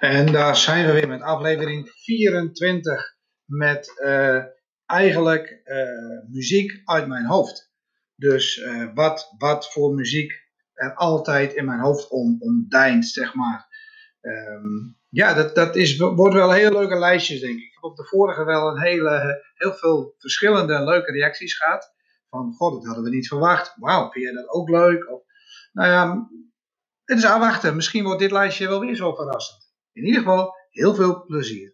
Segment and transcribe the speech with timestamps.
[0.00, 4.42] En daar zijn we weer met aflevering 24 met uh,
[4.86, 7.72] eigenlijk uh, muziek uit mijn hoofd.
[8.16, 10.32] Dus uh, wat, wat voor muziek
[10.72, 13.66] er altijd in mijn hoofd om, omdijnt, zeg maar.
[14.20, 17.64] Um, ja, dat, dat is, wordt wel hele leuke lijstjes, denk ik.
[17.64, 21.92] Ik heb op de vorige wel een hele, heel veel verschillende leuke reacties gehad.
[22.28, 23.74] Van, god, dat hadden we niet verwacht.
[23.76, 25.10] Wauw, vind jij dat ook leuk?
[25.10, 25.22] Of,
[25.72, 26.28] nou ja,
[27.04, 27.76] het is aanwachten.
[27.76, 29.63] Misschien wordt dit lijstje wel weer zo verrassend.
[29.94, 31.73] In ieder geval, heel veel plezier.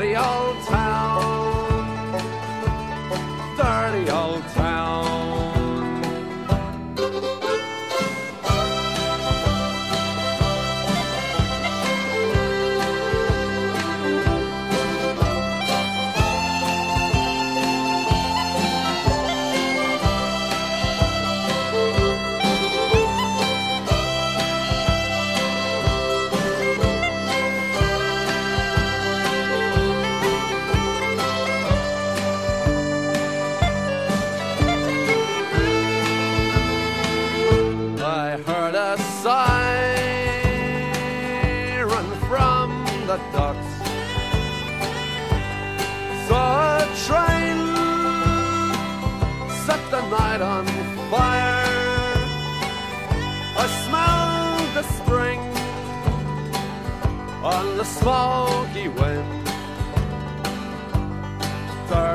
[0.00, 0.79] Dirty old town,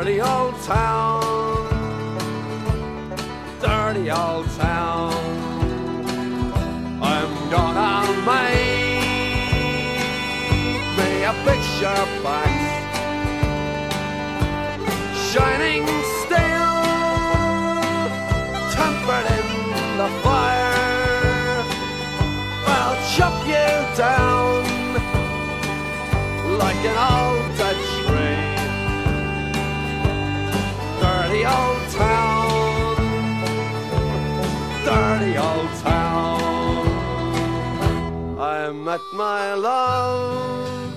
[0.06, 1.66] Dirty old town,
[3.60, 5.12] dirty old town.
[7.02, 8.76] I'm gonna make
[10.96, 12.52] me a picture box
[15.32, 15.88] Shining
[16.22, 16.76] steel.
[18.76, 19.48] Tempered in
[19.98, 21.64] the fire.
[22.78, 24.66] I'll chop you down
[26.60, 27.25] Like an old
[38.66, 40.92] I met my love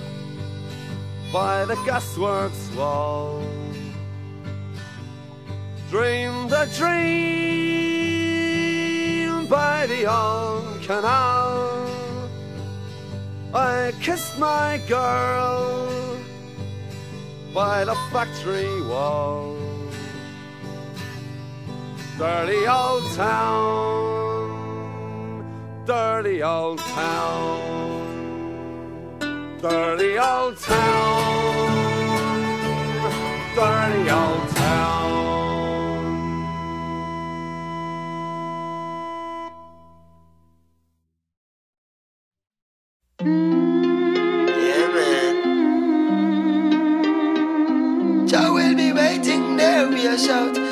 [1.31, 3.43] by the gasworks wall.
[5.91, 7.05] Dreamed a dream
[9.45, 11.87] by the old canal.
[13.53, 16.17] I kissed my girl
[17.53, 19.55] by the factory wall.
[22.17, 24.28] Dirty old town
[25.89, 27.57] dirty old town,
[29.59, 31.71] dirty old town,
[33.55, 35.09] dirty old town.
[44.45, 45.35] Yeah, man.
[48.53, 50.68] Will be waiting there, shout.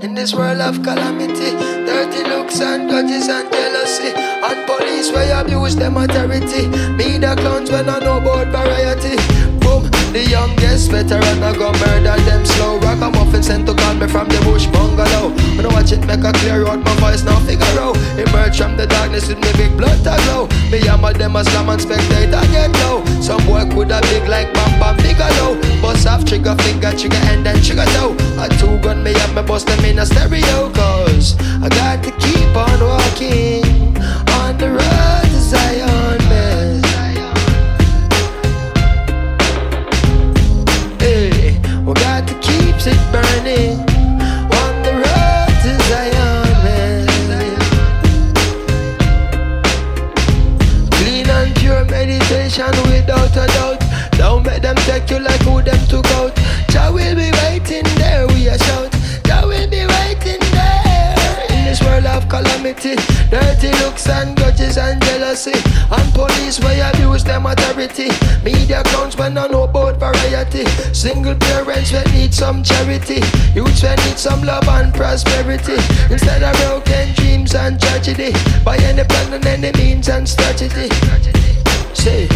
[0.00, 1.50] In this world of calamity,
[1.84, 6.68] dirty looks and grudges and jealousy, and police where abuse them authority.
[6.94, 9.16] Me the clowns when I know about variety.
[9.58, 12.78] Boom, the youngest veteran I go murder them slow.
[12.78, 15.30] Ragamuffin sent to call me from the bush bungalow.
[15.56, 17.96] When I watch it make a clear out my voice now figure out.
[18.14, 20.46] Emerge from the darkness with me big blood to glow.
[20.70, 23.04] Me hammer them a slam and spectator get low.
[23.20, 25.67] Some boy coulda big like Bam Bam Bigelow.
[26.08, 28.16] Off trigger finger, trigger and trigger toe.
[28.38, 30.70] A two gun me up me bust them in a stereo.
[30.72, 34.27] Cause I got to keep on walking
[62.78, 62.96] calamity.
[63.30, 65.52] Dirty looks and grudges and jealousy.
[65.90, 68.08] And police where abuse them authority.
[68.44, 70.64] Media clowns when I know about variety.
[70.92, 73.20] Single parents when need some charity.
[73.54, 75.76] Youths when need some love and prosperity.
[76.10, 78.32] Instead of broken dreams and tragedy.
[78.64, 80.88] By any plan and any means and strategy.
[81.94, 82.28] Say,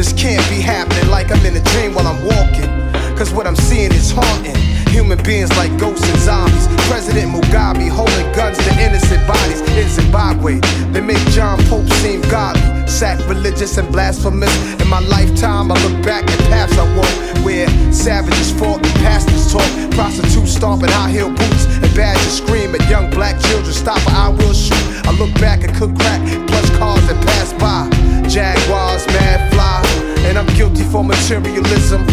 [0.00, 2.72] This can't be happening like I'm in a dream while I'm walking.
[3.18, 4.56] Cause what I'm seeing is haunting.
[4.88, 6.68] Human beings like ghosts and zombies.
[6.88, 10.58] President Mugabe holding guns to innocent bodies in Zimbabwe.
[10.92, 14.54] They make John Pope seem godly, sacrilegious and blasphemous.
[14.82, 19.52] In my lifetime, I look back at paths I walked where savages fought and pastors
[19.52, 19.70] talk.
[19.92, 23.72] Prostitutes stomping high heel boots and badgers scream at young black children.
[23.72, 25.06] Stop or I will shoot.
[25.06, 27.88] I look back and cook crack, plush cars that pass by.
[28.28, 29.82] Jaguars, mad fly,
[30.26, 32.04] and I'm guilty for materialism.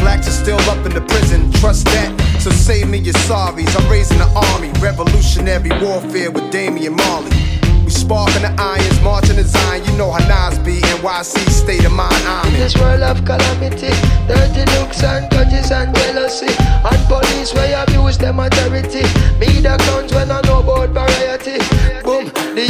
[0.00, 2.10] Blacks are still up in the prison, trust that.
[2.40, 3.76] So save me your sorries.
[3.78, 7.39] I'm raising the army, revolutionary warfare with Damian Marley.
[8.10, 9.84] We sparking the irons, marching the Zion.
[9.84, 12.12] You know how Nas be, NYC state of mind.
[12.26, 12.60] I'm In in.
[12.60, 13.94] this world of calamity,
[14.26, 19.06] dirty looks and grudges and jealousy, and police where abuse them authority.
[19.38, 20.90] Me the clowns when I know about variety.
[20.90, 21.09] Boom, the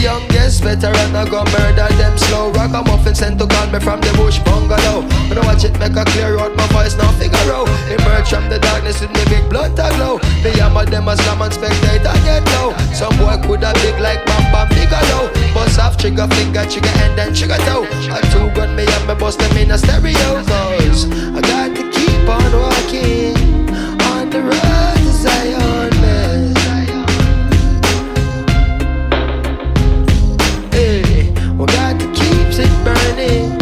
[0.01, 2.51] youngest veteran I go murder them slow.
[2.53, 5.05] Ragamuffin sent to call me from the bush bungalow.
[5.29, 7.69] When I watch it make a clear out, my voice now figure out.
[7.93, 10.19] Emerge from the darkness with me big blunt a glow.
[10.43, 12.73] Me hammer them a slam and spectator get low.
[12.97, 15.29] Some boy coulda big like Bam Bam Bigelow.
[15.55, 17.85] Bust off trigger finger, trigger and trigger toe.
[18.11, 20.43] A two gun me and me bust them in a stereo.
[20.45, 21.05] Cause
[21.37, 23.37] I got to keep on walking
[24.09, 24.90] on the road
[33.31, 33.60] burning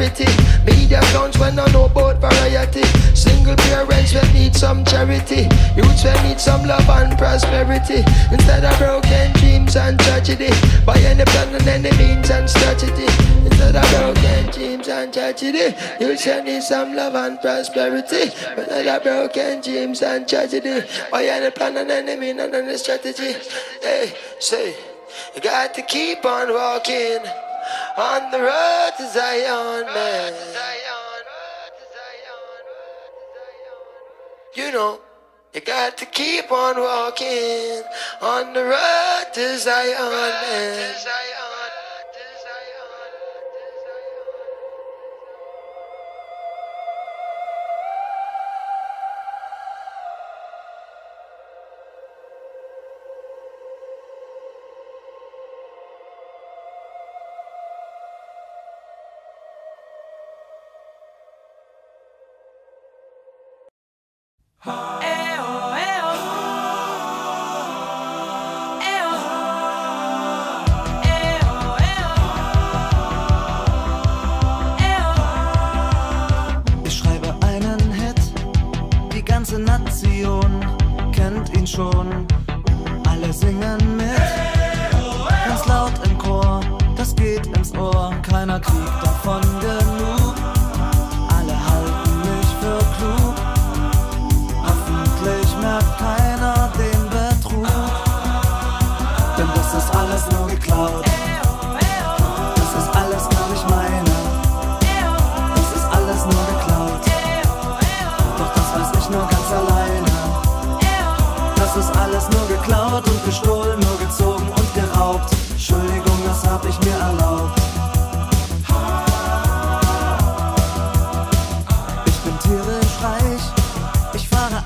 [0.00, 0.30] authority.
[0.64, 2.82] Media clowns when I know about variety.
[3.14, 5.48] Single parents will need some charity.
[5.76, 8.04] Youths will need some love and prosperity.
[8.32, 10.50] Instead of broken dreams and tragedy.
[10.84, 13.06] By any plan and any means and strategy.
[13.44, 15.74] Instead of broken dreams and tragedy.
[16.00, 18.32] Youths will need some love and prosperity.
[18.56, 20.82] Instead of broken dreams and tragedy.
[21.10, 23.34] By any plan and any means and any strategy.
[23.82, 24.74] Hey, say,
[25.34, 27.49] you got to keep on walking
[27.96, 30.34] on the road to Zion, man.
[34.54, 35.00] You know,
[35.54, 37.82] you got to keep on walking
[38.20, 40.94] on the road to Zion, man.
[64.62, 64.68] Ich
[76.98, 78.20] schreibe einen Hit,
[79.14, 80.60] die ganze Nation
[81.12, 82.26] kennt ihn schon.
[83.08, 84.10] Alle singen mit,
[85.46, 86.60] ganz laut im Chor,
[86.96, 88.12] das geht ins Ohr.
[88.28, 89.59] Keiner kriegt davon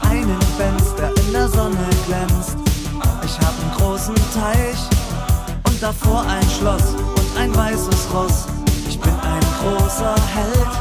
[0.02, 2.56] Einen Benz, der in der Sonne glänzt.
[3.24, 4.78] Ich hab einen großen Teich
[5.66, 8.46] und davor ein Schloss und ein weißes Ross.
[8.88, 10.72] Ich bin ein großer Held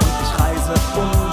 [0.00, 1.27] und ich reise um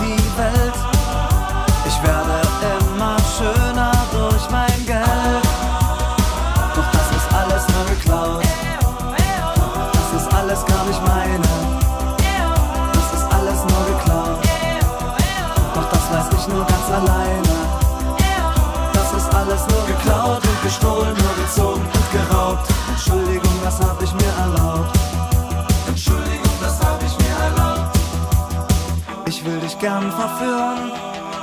[29.85, 30.91] gern verführen,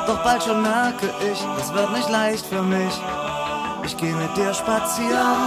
[0.08, 2.94] doch bald schon merke ich, es wird nicht leicht für mich.
[3.84, 5.42] Ich geh mit dir spazieren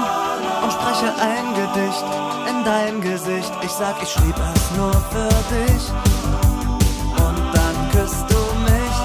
[0.64, 2.06] und spreche ein Gedicht
[2.50, 3.52] in dein Gesicht.
[3.64, 5.84] Ich sag, ich schrieb es nur für dich.
[7.26, 8.98] Und dann küsst du mich.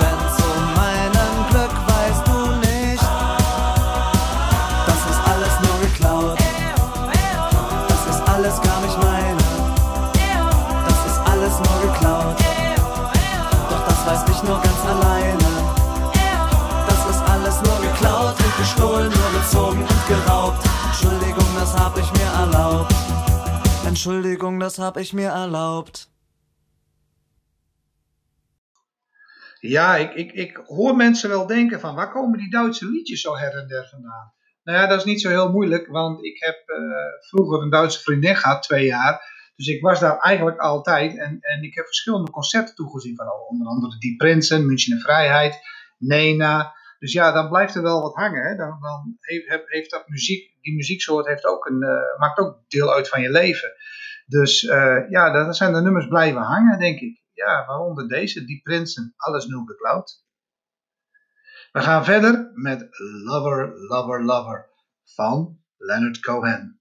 [0.00, 3.04] Denn zu meinem Glück weißt du nicht,
[4.86, 6.38] das ist alles nur geklaut.
[7.88, 9.44] Das ist alles gar nicht meine.
[10.86, 12.47] Das ist alles nur geklaut
[14.18, 15.48] weiß nicht nur ganz alleine.
[16.88, 20.64] Das ist alles nur geklaut und gestohlen, nur bezogen und geraubt.
[20.86, 22.94] Entschuldigung, das hab ich mir erlaubt.
[23.86, 26.08] Entschuldigung, das hab ich mir erlaubt.
[29.60, 33.36] Ja, ik, ik, ik hoor mensen wel denken van waar komen die Duitse liedjes zo
[33.36, 34.32] her en der vandaan?
[34.64, 36.78] Nou ja, dat is niet zo heel moeilijk, want ik heb uh,
[37.28, 39.37] vroeger een Duitse vriendin gehad, twee jaar.
[39.58, 43.66] Dus ik was daar eigenlijk altijd en, en ik heb verschillende concerten toegezien van onder
[43.66, 45.60] andere Die Prinsen, München Vrijheid,
[45.98, 46.74] Nena.
[46.98, 48.42] Dus ja, dan blijft er wel wat hangen.
[48.42, 48.56] Hè?
[48.56, 52.92] Dan, dan heeft, heeft dat muziek, die muzieksoort heeft ook een, eh, maakt ook deel
[52.94, 53.72] uit van je leven.
[54.26, 57.22] Dus uh, ja, dan zijn de nummers blijven hangen, denk ik.
[57.32, 60.24] Ja, waaronder deze, Die Prinsen, Alles Nu Beklauwd.
[61.72, 62.88] We gaan verder met
[63.24, 64.70] Lover, Lover, Lover
[65.04, 66.77] van Leonard Cohen.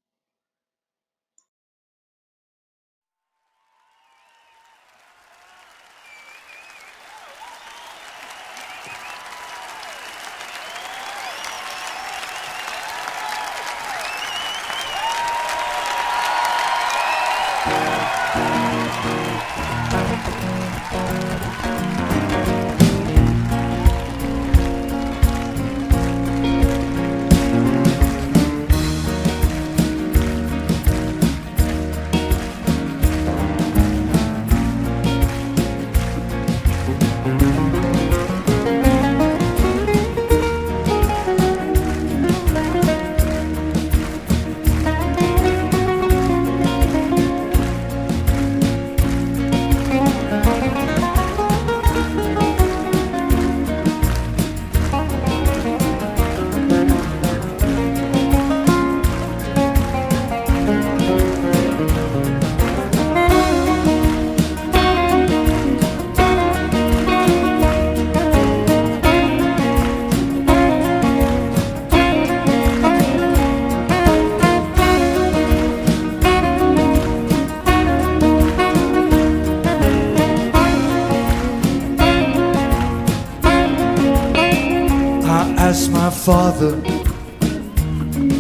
[86.28, 86.76] Father,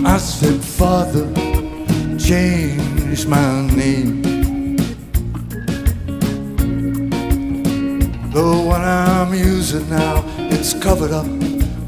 [0.05, 1.25] I said, Father,
[2.19, 4.21] change my name.
[8.33, 11.27] The one I'm using now, it's covered up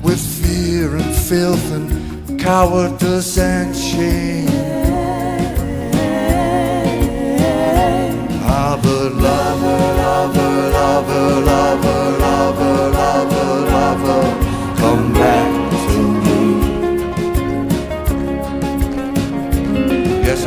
[0.02, 4.48] with fear and filth and cowardice and shame.
[8.46, 15.59] Ah, but lover, lover, lover, lover, lover, lover, lover, come back.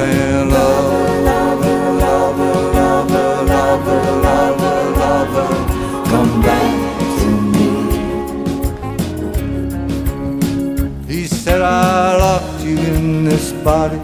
[0.02, 5.50] Saying love, lover, lover, lover, lover, lover, lover,
[6.10, 6.74] come back
[7.20, 7.68] to me.
[11.06, 14.00] He said I locked you in this body.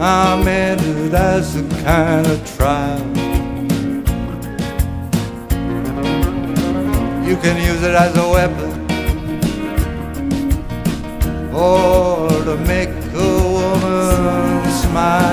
[0.00, 3.06] I meant it as a kind of trial.
[7.28, 8.72] You can use it as a weapon
[11.54, 13.07] or to make
[14.88, 15.27] smile.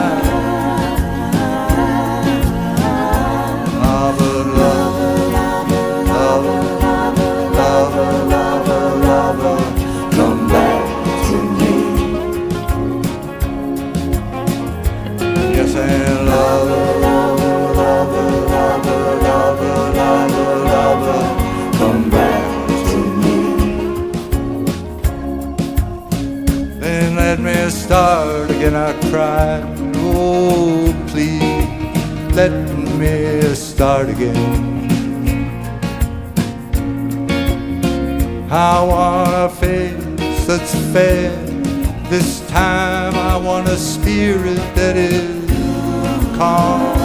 [29.17, 32.51] Oh, please, let
[32.99, 34.65] me start again.
[38.51, 41.32] I want a face that's fair.
[42.10, 45.49] This time I want a spirit that is
[46.38, 47.04] calm.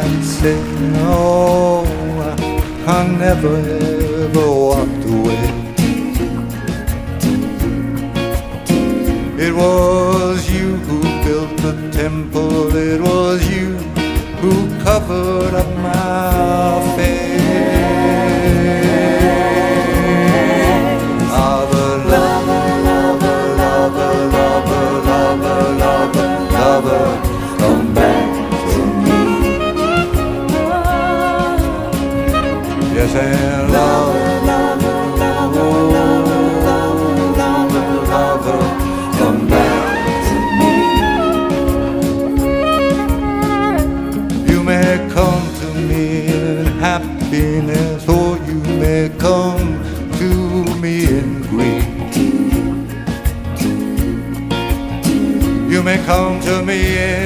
[0.00, 1.84] Aside, said no.
[2.86, 3.89] I never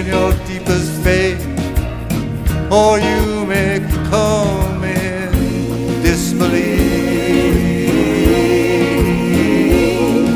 [0.04, 1.40] in your deepest faith,
[2.70, 5.32] or you may come in
[6.02, 6.74] disbelief.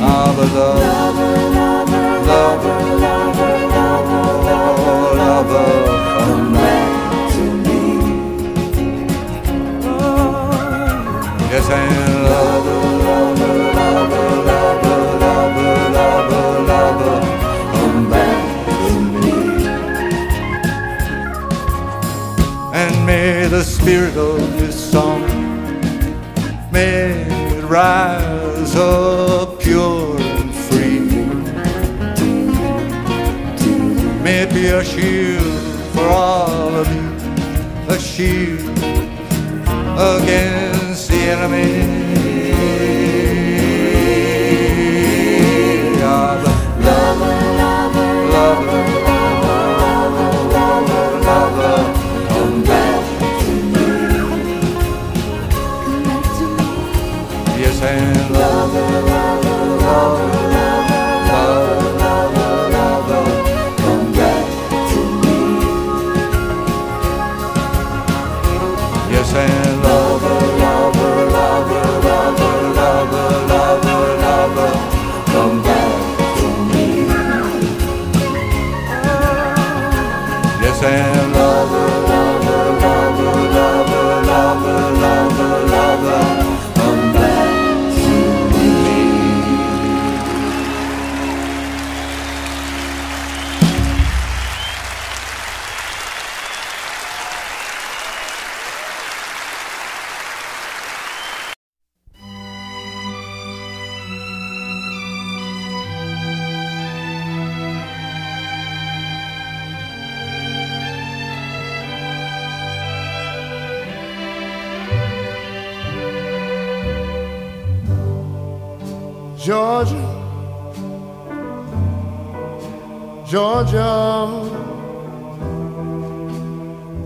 [0.00, 3.56] Ah, but lover, lover, lover, lover,
[4.48, 5.70] lover, lover,
[6.16, 6.90] come back
[7.32, 7.82] to me.
[11.50, 11.97] Yes, and lover,
[23.58, 25.20] the spirit of this song
[26.70, 31.00] may it rise up pure and free.
[34.22, 38.78] May it be a shield for all of you, a shield
[39.98, 41.87] against the enemy.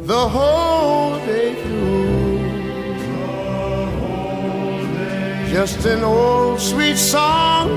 [0.07, 2.03] The whole day through.
[5.49, 7.69] Just an old sweet song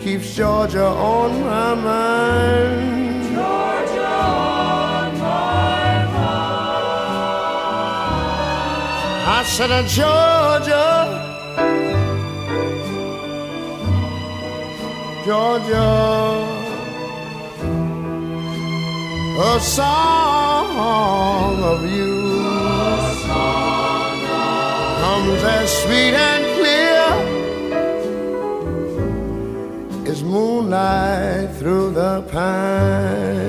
[0.00, 2.94] keeps Georgia on my mind.
[9.26, 10.86] I said, uh, Georgia,
[15.26, 16.53] Georgia,
[19.36, 22.22] a song of you
[25.00, 27.02] comes as sweet and clear
[30.08, 33.44] as moonlight through the pines.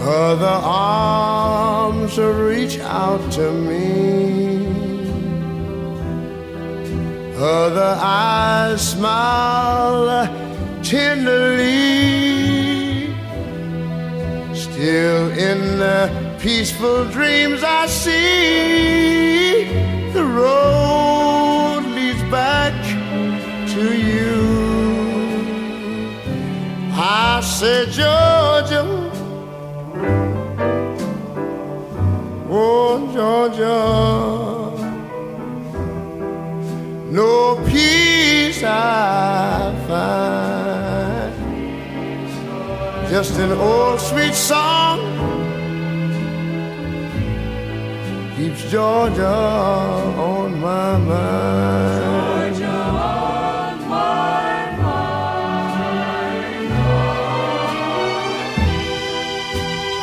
[0.00, 4.09] Other arms reach out to me.
[7.42, 10.28] Other eyes smile
[10.82, 12.34] tenderly.
[14.54, 19.64] Still in the peaceful dreams I see,
[20.12, 22.74] the road leads back
[23.72, 24.36] to you.
[26.92, 28.84] I said, Georgia.
[32.52, 34.49] Oh, Georgia,
[37.10, 41.34] no peace I find.
[43.10, 45.00] Just an old sweet song
[48.36, 52.60] keeps Georgia on my mind.
[53.88, 54.20] mind.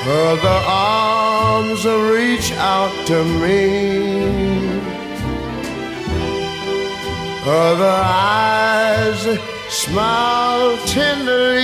[0.08, 4.57] Her arms reach out to me.
[7.48, 11.64] Her eyes smile tenderly.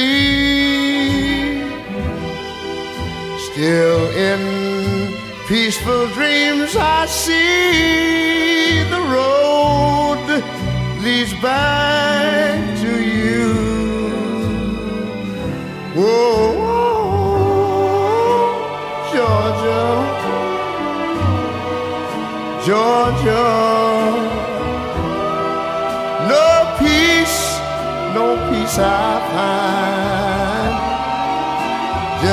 [3.51, 5.13] Still in
[5.49, 10.23] peaceful dreams, I see the road
[11.03, 13.02] leads back to you.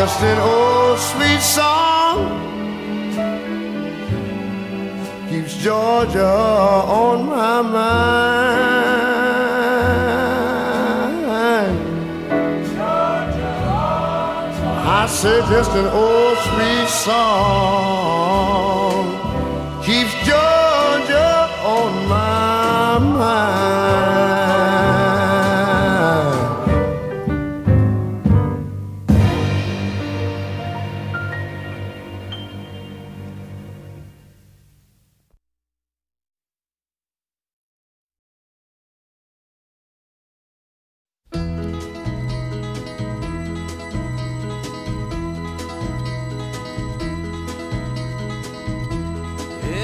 [0.01, 2.17] Just an old sweet song
[5.29, 8.71] keeps Georgia on my mind.
[14.89, 18.80] I say just an old sweet song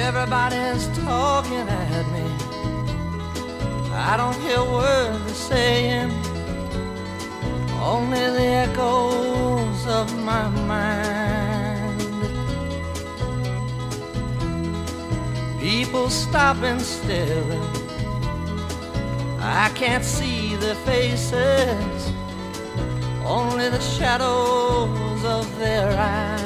[0.06, 2.22] Everybody's talking at me.
[3.92, 6.12] I don't hear words they're saying,
[7.82, 12.00] only the echoes of my mind.
[15.58, 17.60] People stopping still.
[19.40, 22.12] I can't see their faces,
[23.24, 26.45] only the shadows of their eyes.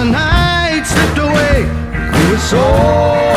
[0.00, 1.60] The night slipped away.
[1.60, 3.29] You were so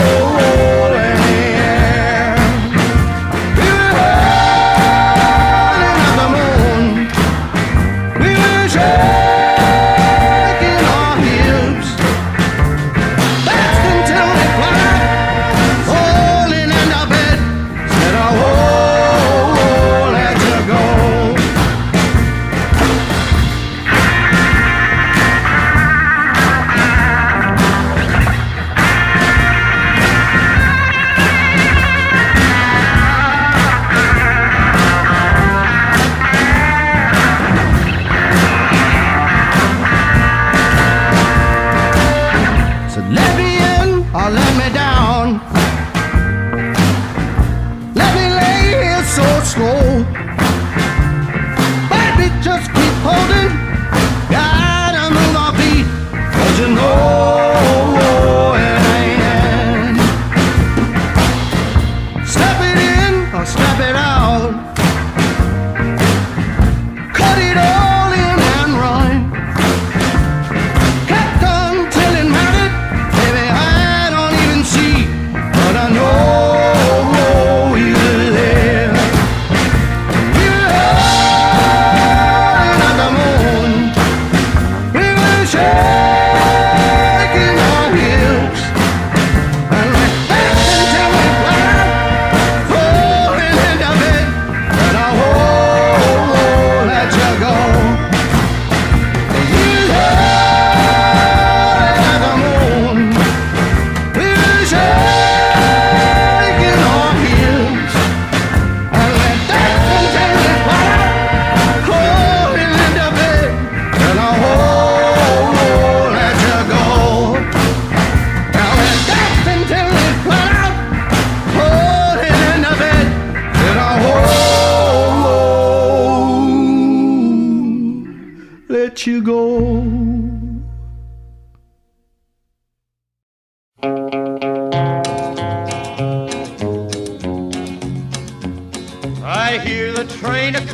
[63.45, 64.53] step it out.
[67.13, 67.92] Cut it all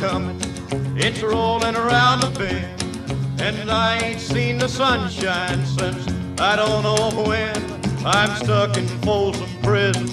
[0.00, 6.06] a comin', it's rolling around the bend, and I ain't seen the sunshine since
[6.40, 7.56] I don't know when.
[8.04, 10.08] I'm stuck in Folsom Prison,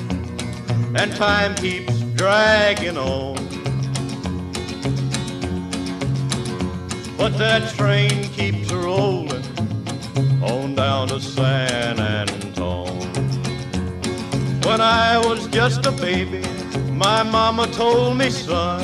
[0.96, 3.36] and time keeps dragging on.
[7.18, 9.44] But that train keeps rolling
[10.44, 13.00] on down to San Antone.
[14.64, 16.44] When I was just a baby,
[16.92, 18.84] my mama told me, son,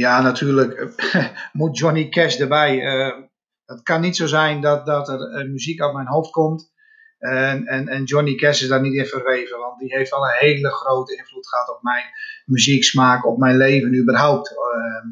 [0.00, 0.92] Ja, natuurlijk
[1.52, 2.80] moet Johnny Cash erbij.
[2.84, 3.18] Eh,
[3.64, 6.72] het kan niet zo zijn dat, dat er eh, muziek uit mijn hoofd komt.
[7.18, 10.38] En, en, en Johnny Cash is daar niet in verweven, want die heeft al een
[10.38, 12.04] hele grote invloed gehad op mijn
[12.44, 14.50] muzieksmaak, op mijn leven überhaupt.
[14.50, 15.08] Ehm,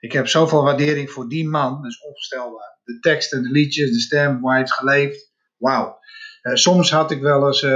[0.00, 2.78] ik heb zoveel waardering voor die man, dat is onvoorstelbaar.
[2.84, 5.32] De teksten, de liedjes, de stem, hoe hij heeft geleefd.
[5.56, 5.98] Wauw.
[6.42, 7.66] Eh, soms had ik wel eens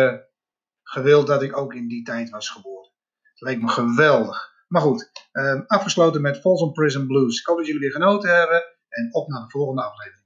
[0.83, 2.91] gewild dat ik ook in die tijd was geboren.
[3.23, 4.57] Het leek me geweldig.
[4.69, 7.41] Maar goed, ehm, afgesloten met Folsom Prison Blues.
[7.41, 10.18] Ik hoop dat jullie weer genoten hebben en op naar de volgende aflevering.